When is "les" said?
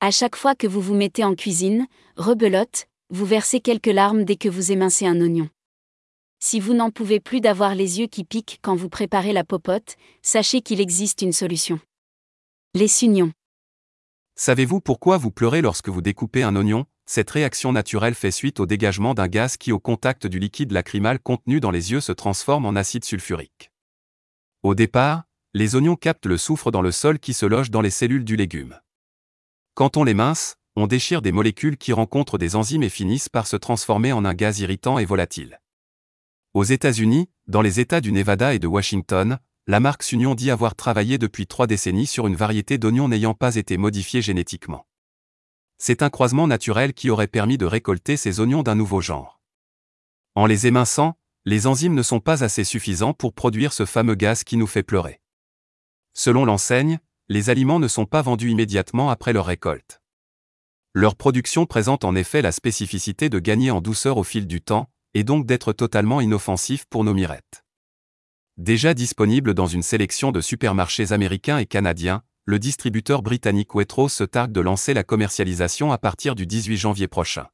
7.74-7.98, 12.74-12.88, 21.70-21.92, 25.54-25.74, 27.80-27.90, 30.04-30.14, 37.60-37.78, 50.46-50.66, 51.44-51.66, 57.28-57.50